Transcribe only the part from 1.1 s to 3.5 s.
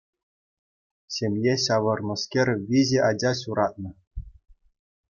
Ҫемье ҫавӑрнӑскер виҫӗ ача